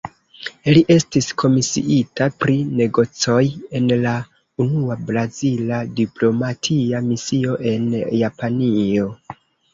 [0.75, 3.43] Li estis komisiita pri negocoj
[3.81, 4.15] en la
[4.67, 7.89] unua brazila diplomatia misio en
[8.25, 9.09] Japanio.